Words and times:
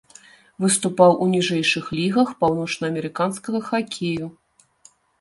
Выступаў 0.63 1.11
у 1.25 1.27
ніжэйшых 1.33 1.85
лігах 1.99 2.33
паўночнаамерыканскага 2.41 3.59
хакею. 3.71 4.27